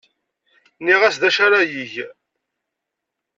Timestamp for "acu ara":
1.27-1.61